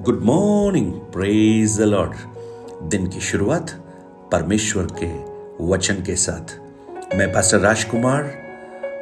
[0.00, 2.88] Good morning, praise the Lord.
[2.88, 3.70] दिन की शुरुआत
[4.32, 5.08] परमेश्वर के
[5.64, 6.54] वचन के साथ।
[7.14, 8.30] मैं पास्टर राजकुमार,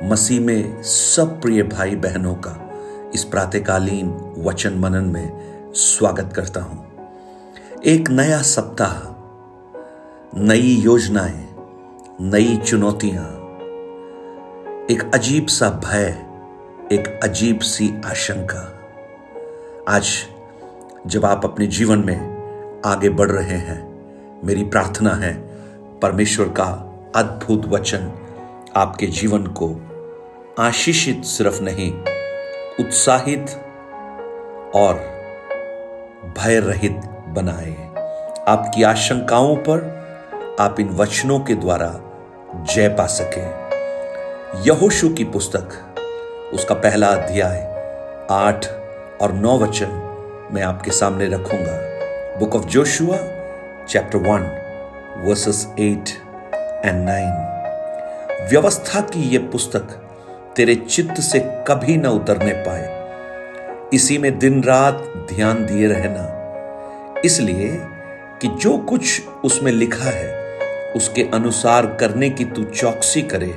[0.04, 2.54] मसीह में सब प्रिय भाई बहनों का
[3.14, 4.08] इस प्रातकालीन
[4.38, 6.86] वचन मनन में स्वागत करता हूँ।
[7.86, 8.96] एक नया सप्ताह,
[10.40, 11.48] नई योजनाएँ,
[12.20, 13.28] नई चुनौतियाँ,
[14.90, 16.08] एक अजीब सा भय,
[16.92, 18.64] एक अजीब सी आशंका।
[19.88, 20.08] आज
[21.08, 22.16] जब आप अपने जीवन में
[22.86, 24.04] आगे बढ़ रहे हैं,
[24.44, 25.34] मेरी प्रार्थना है,
[26.02, 26.64] परमेश्वर का
[27.16, 28.12] अद्भुत वचन
[28.76, 29.76] आपके जीवन को
[30.58, 31.92] आशीषित सिर्फ़ नहीं,
[32.80, 33.46] उत्साहित
[34.74, 34.94] और
[36.38, 37.72] भय रहित बनाए।
[38.48, 40.06] आपकी आशंकाओं पर
[40.60, 42.00] आप इन वचनों के द्वारा
[42.74, 43.42] जय पा सके।
[44.66, 45.68] यहोशु की पुस्तक,
[46.54, 47.58] उसका पहला अध्याय,
[48.30, 48.66] आठ
[49.22, 50.04] और नौ वचन
[50.52, 51.72] मैं आपके सामने रखूँगा।
[52.38, 53.16] Book of Joshua
[53.88, 54.40] chapter one
[55.24, 56.08] verses eight
[56.84, 57.48] and nine
[58.50, 59.80] व्यवस्था की यह पुस्तक
[60.56, 62.98] तेरे चित्त से कभी न उतरने पाए।
[63.92, 66.34] इसी में दिन रात ध्यान दिए रहना।
[67.24, 67.68] इसलिए
[68.42, 70.58] कि जो कुछ उसमें लिखा है,
[70.96, 73.54] उसके अनुसार करने की तू चौकसी करे,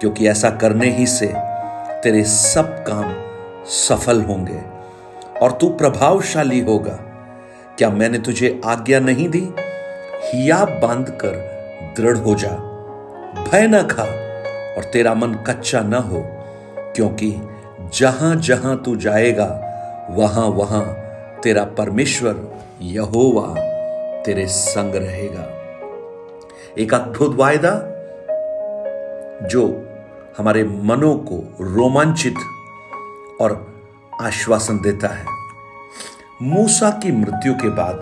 [0.00, 1.32] क्योंकि ऐसा करने ही से
[2.02, 3.14] तेरे सब काम
[3.64, 4.69] सफल होंगे।
[5.42, 6.98] और तू प्रभावशाली होगा।
[7.78, 9.48] क्या मैंने तुझे आज्ञा नहीं दी?
[10.24, 11.36] हिया बाँध कर
[11.96, 12.50] दृढ़ हो जा।
[13.44, 14.02] भय न खा
[14.76, 16.22] और तेरा मन कच्चा न हो,
[16.94, 17.40] क्योंकि
[17.94, 19.66] जहाँ जहाँ तू जाएगा
[20.10, 20.84] वहाँ वहाँ
[21.42, 23.54] तेरा परमेश्वर यहोवा
[24.22, 25.46] तेरे संग रहेगा।
[26.78, 27.72] एक अद्भुत वायदा
[29.48, 29.86] जो
[30.38, 32.34] हमारे मनों को रोमांचित
[33.40, 33.69] और
[34.20, 35.24] आश्वासन देता है।
[36.42, 37.96] मूसा की मृत्यु के बाद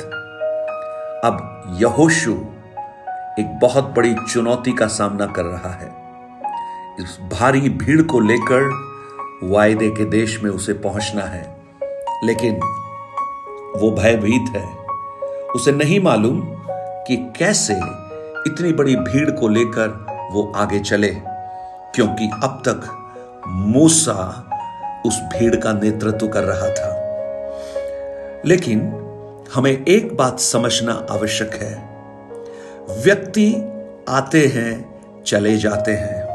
[1.25, 2.33] अब यहोशु
[3.39, 5.87] एक बहुत बड़ी चुनौती का सामना कर रहा है।
[7.01, 8.89] इस भारी भीड़ को लेकर
[9.43, 11.61] वायदे के देश में उसे पहुँचना है।
[12.25, 12.55] लेकिन
[13.77, 14.77] वो भयभीत है।
[15.55, 16.43] उसे नहीं मालूम
[17.07, 17.75] कि कैसे
[18.47, 21.09] इतनी बड़ी भीड़ को लेकर वो आगे चले,
[21.95, 23.09] क्योंकि अब तक
[23.49, 24.48] मूसा
[25.07, 26.99] उस भीड़ का नेतृत्व कर रहा था।
[28.47, 28.81] लेकिन
[29.55, 31.89] हमें एक बात समझना आवश्यक है।
[33.05, 33.57] व्यक्ति
[34.09, 36.29] आते हैं, चले जाते हैं।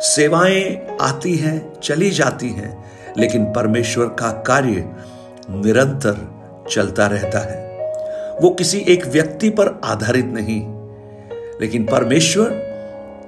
[0.00, 2.84] सेवाएँ आती हैं, चली जाती हैं,
[3.18, 4.90] लेकिन परमेश्वर का कार्य
[5.50, 6.38] निरंतर
[6.70, 7.68] चलता रहता है।
[8.42, 10.62] वो किसी एक व्यक्ति पर आधारित नहीं,
[11.60, 12.48] लेकिन परमेश्वर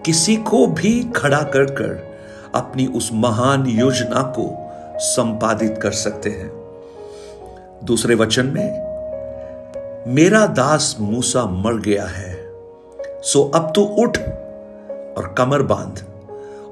[0.06, 2.09] किसी को भी खड़ा कर कर
[2.54, 6.50] अपनी उस महान योजना को संपादित कर सकते हैं।
[7.84, 8.90] दूसरे वचन में,
[10.14, 12.34] मेरा दास मूसा मर गया है,
[13.22, 14.18] सो अब तू उठ
[15.18, 16.04] और कमर बाँध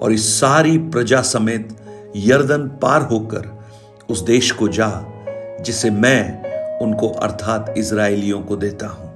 [0.03, 1.77] और इस सारी प्रजा समेत
[2.16, 3.59] यर्दन पार होकर
[4.10, 5.05] उस देश को जा,
[5.60, 9.09] जिसे मैं उनको अर्थात इसराइलियों को देता हूँ।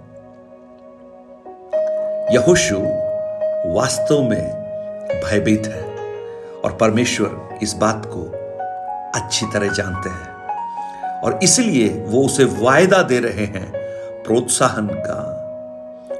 [2.32, 2.76] यहोशु
[3.72, 4.62] वास्तव में
[5.24, 5.91] भयभीत है।
[6.64, 8.22] और परमेश्वर इस बात को
[9.20, 10.32] अच्छी तरह जानते हैं।
[11.20, 13.72] और इसलिए वो उसे वायदा दे रहे हैं
[14.22, 15.38] प्रोत्साहन का।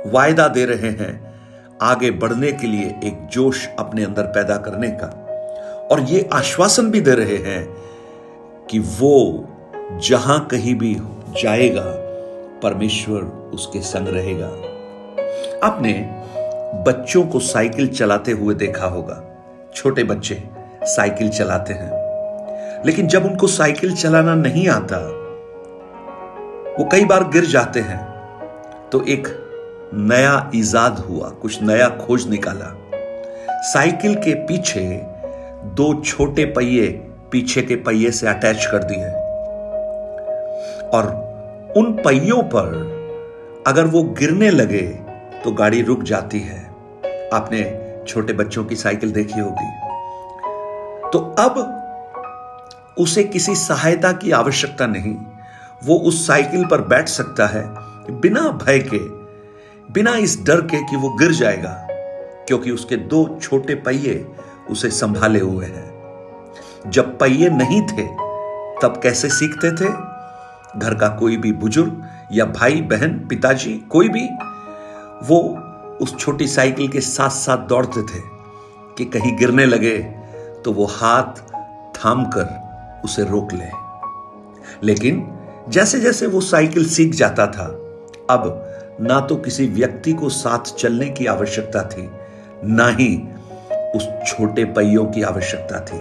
[0.07, 1.35] वायदा दे रहे हैं
[1.83, 5.19] आगे बढ़ने के लिए एक जोश अपने अंदर पैदा करने का।
[5.91, 7.77] और ये आश्वासन भी दे रहे हैं
[8.71, 9.49] कि वो
[10.09, 10.95] जहाँ कहीं भी
[11.43, 11.85] जाएगा,
[12.63, 13.23] परमेश्वर
[13.55, 14.47] उसके संग रहेगा।
[15.67, 16.11] आपने
[16.87, 19.32] बच्चों को साइकिल चलाते हुए देखा होगा।
[19.75, 20.43] छोटे बच्चे
[20.83, 22.03] साइकिल चलाते हैं।
[22.87, 24.97] लेकिन जब उनको साइकिल चलाना नहीं आता,
[26.79, 28.13] वो कई बार गिर जाते हैं।
[28.93, 29.29] तो एक
[29.95, 32.79] नया ईजाद हुआ, कुछ नया खोज निकाला।
[33.63, 35.03] साइकिल के पीछे
[35.65, 36.89] दो छोटे पहिए
[37.31, 39.05] पीछे के पहिए से अटैच कर दिए।
[40.89, 41.07] और
[41.77, 42.93] उन पहियों पर
[43.67, 44.83] अगर वो गिरने लगे
[45.45, 46.75] तो गाड़ी रुक जाती है।
[47.35, 49.71] आपने छोटे बच्चों की साइकिल देखी होगी।
[51.11, 51.79] तो अब
[52.99, 55.15] उसे किसी सहायता की आवश्यकता नहीं,
[55.85, 57.65] वो उस साइकिल पर बैठ सकता है
[58.13, 58.99] बिना भय के,
[59.93, 61.71] बिना इस डर के कि वो गिर जाएगा,
[62.49, 64.27] क्योंकि उसके दो छोटे पहिए
[64.71, 68.07] उसे संभाले हुए हैं। जब पहिए नहीं थे,
[68.83, 69.89] तब कैसे सीखते थे?
[70.79, 72.03] घर का कोई भी बुज़ुर्ग
[72.33, 74.25] या भाई बहन पिताजी, कोई भी,
[75.25, 75.41] वो
[76.03, 78.21] उस छोटी साइकिल के साथ साथ दौड़ते थे
[78.99, 79.99] कि कहीं गिरने लगे
[80.65, 81.41] तो वो हाथ
[81.95, 83.71] थाम कर उसे रोक ले।
[84.83, 85.27] लेकिन
[85.69, 87.65] जैसे जैसे वो साइकिल सीख जाता था,
[88.31, 92.09] अब ना तो किसी व्यक्ति को साथ चलने की आवश्यकता थी,
[92.65, 93.17] ना ही
[93.97, 96.01] उस छोटे पहियों की आवश्यकता थी।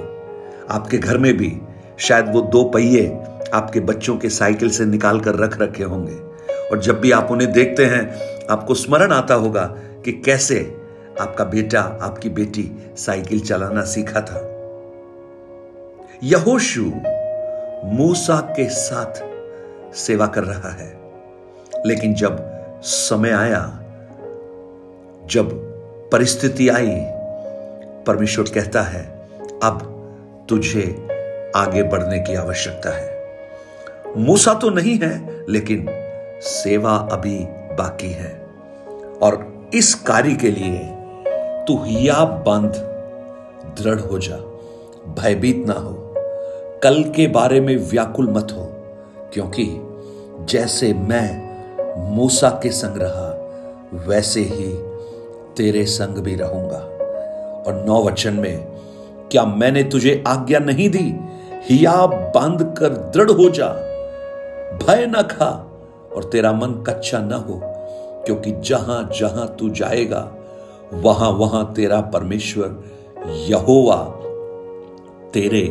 [0.71, 1.61] आपके घर में भी
[1.99, 3.07] शायद वो दो पहिए
[3.53, 6.15] आपके बच्चों के साइकिल से निकाल कर रख रखे होंगे।
[6.69, 8.03] और जब भी आप उन्हें देखते हैं,
[8.47, 9.75] आपको स्मरण आता होगा
[10.05, 10.77] कि कैसे
[11.21, 14.47] आपका बेटा, आपकी बेटी साइकिल चलाना सीखा था।
[16.23, 16.91] यहोशु
[17.85, 19.31] मूसा के साथ
[19.95, 21.13] सेवा कर रहा है।
[21.85, 22.37] लेकिन जब
[22.81, 23.79] समय आया,
[25.25, 25.49] जब
[26.11, 27.05] परिस्थिति आई,
[28.07, 29.27] परमेश्वर कहता है,
[29.63, 29.97] अब
[30.49, 31.07] तुझे
[31.55, 33.25] आगे बढ़ने की आवश्यकता है।
[34.17, 35.87] मूसा तो नहीं है, लेकिन
[36.41, 38.47] सेवा अभी बाकी है।
[39.21, 40.79] और इस कार्य के लिए
[41.67, 42.71] तू हिया बंद,
[43.81, 44.35] दृढ़ हो जा,
[45.21, 46.13] भयभीत ना हो।
[46.83, 48.65] कल के बारे में व्याकुल मत हो,
[49.33, 49.81] क्योंकि
[50.49, 51.51] जैसे मैं
[52.15, 53.37] मूसा के संग रहा,
[54.07, 54.73] वैसे ही
[55.57, 56.79] तेरे संग भी रहूँगा।
[57.67, 58.67] और नौ वचन में,
[59.31, 61.15] क्या मैंने तुझे आज्ञा नहीं दी?
[61.69, 63.67] हिया बाँध कर, दृढ़ हो जा,
[64.77, 65.71] भय न खा,
[66.15, 67.70] और तेरा मन कच्चा न हो।
[68.25, 70.31] क्योंकि जहाँ जहाँ तू जाएगा,
[70.93, 72.83] वहाँ वहाँ तेरा परमेश्वर
[73.27, 73.97] यहोवा
[75.33, 75.63] तेरे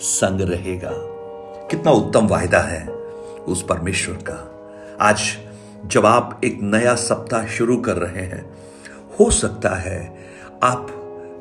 [0.00, 0.90] संग रहेगा।
[1.70, 2.86] कितना उत्तम वायदा है
[3.48, 4.52] उस परमेश्वर का।
[5.00, 5.20] आज
[5.86, 8.44] जब आप एक नया सप्ताह शुरू कर रहे हैं,
[9.20, 10.16] हो सकता है
[10.62, 10.86] आप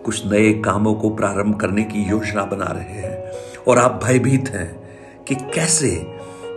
[0.05, 3.31] कुछ नए कामों को प्रारंभ करने की योजना बना रहे हैं
[3.67, 4.69] और आप भयभीत हैं
[5.23, 5.89] कि कैसे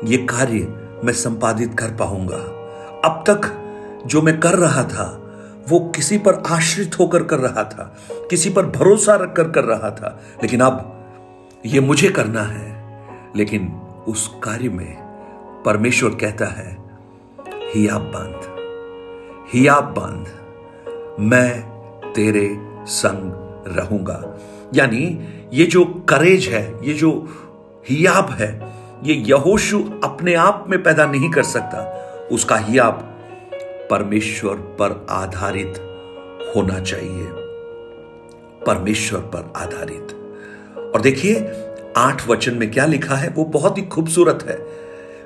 [0.04, 0.66] ये कार्य
[1.04, 2.36] मैं संपादित कर पाऊँगा।
[3.04, 3.54] अब तक
[4.06, 5.24] जो मैं कर रहा था,
[5.68, 10.20] वो किसी पर आश्रित होकर कर रहा था, किसी पर भरोसा रखकर कर रहा था।
[10.42, 10.94] लेकिन अब
[11.66, 12.78] ये मुझे करना है।
[13.36, 13.68] लेकिन
[14.08, 15.02] उस कार्य में
[15.64, 16.78] परमेश्वर कहता है,
[17.48, 18.58] हियाब बाँध
[19.52, 20.26] हियाब बाँध,
[21.20, 21.62] मैं
[22.12, 22.56] तेरे
[22.86, 23.32] संग
[23.78, 24.38] रहूँगा।
[24.74, 27.28] यानी ये जो करेज है, ये जो
[27.88, 28.72] हियाब है,
[29.02, 31.78] ये यहोशु अपने आप में पैदा नहीं कर सकता।
[32.32, 33.17] उसका हियाब
[33.90, 35.74] परमेश्वर पर आधारित
[36.56, 37.28] होना चाहिए।
[38.66, 40.14] परमेश्वर पर आधारित।
[40.94, 41.52] और देखिए,
[41.96, 43.28] आठ वचन में क्या लिखा है?
[43.28, 44.66] वो बहुत ही खूबसूरत है।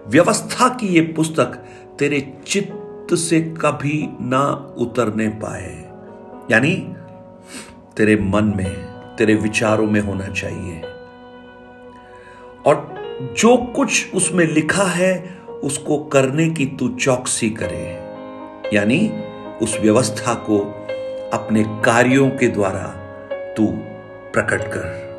[0.09, 1.65] व्यवस्था की ये पुस्तक
[1.99, 5.93] तेरे चित्त से कभी ना उतरने पाए।
[6.51, 6.95] यानी
[7.97, 8.75] तेरे मन में,
[9.17, 10.83] तेरे विचारों में होना चाहिए।
[12.67, 13.03] और
[13.39, 18.02] जो कुछ उसमें लिखा है, उसको करने की तू चौकसी करे।
[18.73, 19.23] यानी
[19.63, 20.59] उस व्यवस्था को
[21.33, 22.83] अपने कार्यों के द्वारा
[23.55, 23.67] तू
[24.33, 25.13] प्रकट कर।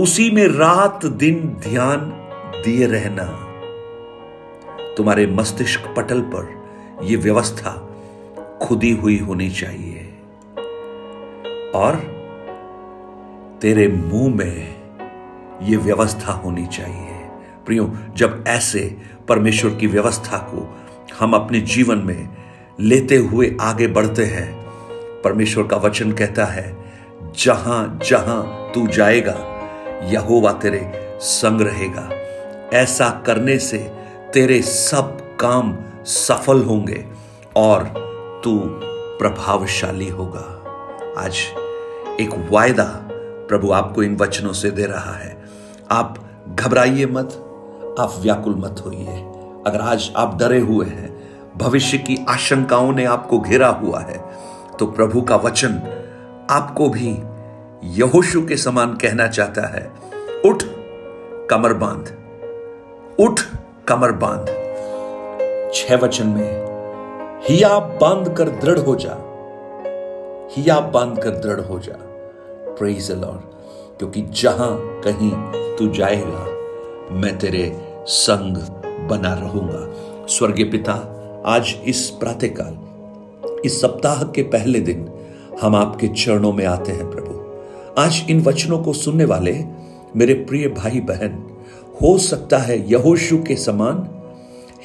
[0.00, 1.98] उसी में रात दिन ध्यान
[2.64, 3.42] दिए रहना।
[4.96, 6.68] तुम्हारे मस्तिष्क पटल पर
[7.02, 7.96] यह व्यवस्था
[8.62, 10.18] खुदी हुई होनी चाहिए।
[11.74, 12.16] और
[13.62, 14.74] तेरे मुँह में
[15.62, 17.12] यह व्यवस्था होनी चाहिए।
[17.66, 18.96] प्रियो, जब ऐसे
[19.28, 20.85] परमेश्वर की व्यवस्था को
[21.18, 22.28] हम अपने जीवन में
[22.80, 24.66] लेते हुए आगे बढ़ते हैं।
[25.22, 26.76] परमेश्वर का वचन कहता है,
[27.38, 29.36] जहाँ जहाँ तू जाएगा,
[30.04, 32.10] यहोवा तेरे संग रहेगा।
[32.76, 33.92] ऐसा करने से
[34.34, 37.06] तेरे सब काम सफल होंगे
[37.56, 37.84] और
[38.44, 38.58] तू
[39.18, 40.62] प्रभावशाली होगा।
[41.18, 41.36] आज
[42.20, 43.08] एक वायदा
[43.48, 45.42] प्रभु आपको इन वचनों से दे रहा है।
[45.90, 47.26] आप घबराइए मत,
[48.00, 49.32] आप व्याकुल मत होइए।
[49.66, 51.08] अगर आज आप डरे हुए हैं,
[51.58, 54.18] भविष्य की आशंकाओं ने आपको घेरा हुआ है
[54.78, 55.72] तो प्रभु का वचन
[56.50, 57.08] आपको भी
[57.96, 59.82] यहोशु के समान कहना चाहता है,
[60.46, 60.62] उठ,
[61.50, 62.14] कमर बाँध,
[63.20, 63.40] उठ,
[63.88, 64.46] कमर बाँध।
[65.74, 69.16] छह वचन में, हिया बाँध कर दृढ़ हो जा,
[70.56, 71.98] हिया बाँध कर दृढ़ हो जा
[72.78, 74.70] प्रेज लॉर्ड क्योंकि जहाँ
[75.04, 75.32] कहीं
[75.76, 76.46] तू जाएगा,
[77.16, 77.70] मैं तेरे
[78.08, 78.56] संग
[79.06, 80.92] बना रहूँगा। स्वर्गीय पिता,
[81.46, 82.76] आज इस प्रातःकाल,
[83.64, 85.08] इस सप्ताह के पहले दिन
[85.60, 87.34] हम आपके चरणों में आते हैं प्रभु।
[87.98, 89.52] आज इन वचनों को सुनने वाले
[90.16, 91.42] मेरे प्रिय भाई बहन
[92.02, 94.06] हो सकता है यहोशु के समान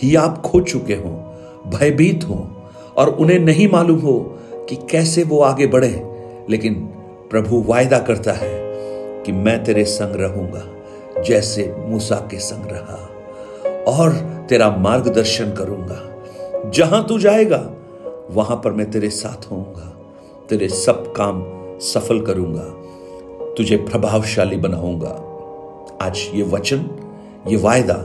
[0.03, 1.15] ही आप खो चुके हों,
[1.71, 2.45] भयभीत हों,
[2.97, 4.19] और उन्हें नहीं मालूम हो
[4.69, 5.91] कि कैसे वो आगे बढ़े,
[6.49, 6.73] लेकिन
[7.31, 8.51] प्रभु वायदा करता है
[9.23, 10.63] कि मैं तेरे संग रहूँगा,
[11.23, 13.07] जैसे मूसा के संग रहा।
[13.87, 14.11] और
[14.49, 16.23] तेरा मार्गदर्शन करूँगा।
[16.69, 17.71] जहाँ तू जाएगा,
[18.31, 19.97] वहाँ पर मैं तेरे साथ होऊँगा।
[20.49, 21.43] तेरे सब काम
[21.79, 22.81] सफल करूँगा।
[23.57, 25.27] तुझे प्रभावशाली बनाऊँगा।
[26.01, 26.89] आज ये वचन,
[27.47, 27.97] ये वायदा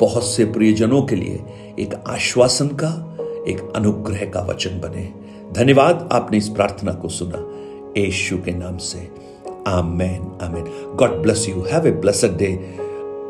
[0.00, 1.44] बहुत से प्रियजनों के लिए
[1.78, 3.16] एक आश्वासन का,
[3.48, 5.12] एक अनुग्रह का वचन बने।
[5.52, 7.54] धन्यवाद, आपने इस प्रार्थना को सुना।
[8.00, 9.10] यीशु के नाम से।
[9.68, 10.92] Amen amen.
[10.94, 11.62] God bless you.
[11.62, 12.76] Have a blessed day.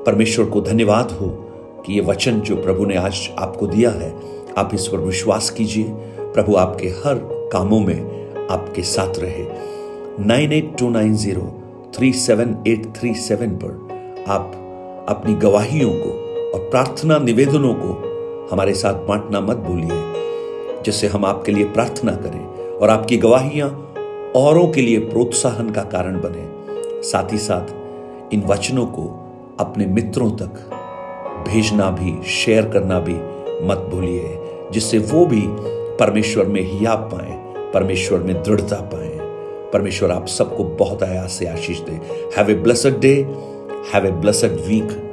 [0.06, 1.47] परमेश्वर को धन्यवाद हो।
[1.88, 4.12] कि ये वचन जो प्रभु ने आज आपको दिया है,
[4.58, 5.84] आप इस पर विश्वास कीजिए।
[6.34, 7.18] प्रभु आपके हर
[7.52, 9.46] कामों में आपके साथ रहे।
[10.26, 11.42] Nine eight two nine zero
[11.96, 14.52] three seven eight three seven पर आप
[15.08, 16.10] अपनी गवाहियों को
[16.50, 22.44] और प्रार्थना निवेदनों को हमारे साथ बांटना मत भूलिए, जिससे हम आपके लिए प्रार्थना करें
[22.70, 23.68] और आपकी गवाहियाँ
[24.36, 29.08] औरों के लिए प्रोत्साहन का कारण बने। साथ ही साथ इन वचनों को
[29.60, 30.77] अपने मित्रों तक
[31.48, 33.14] भेजना भी शेयर करना भी
[33.66, 34.38] मत भूलिए,
[34.72, 35.42] जिससे वो भी
[35.96, 37.32] परमेश्वर में ही आप पाए,
[37.72, 39.08] परमेश्वर में दृढ़ता पाए।
[39.72, 41.92] परमेश्वर आप सबको बहुत आयास से आशीष दे।
[42.36, 43.14] Have a blessed day
[43.94, 45.07] have a blessed week